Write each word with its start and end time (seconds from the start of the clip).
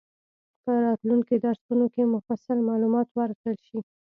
په 0.63 0.71
راتلونکي 0.85 1.35
درسونو 1.45 1.85
کې 1.93 2.11
مفصل 2.15 2.57
معلومات 2.69 3.07
ورکړل 3.11 3.57
شي. 3.67 3.79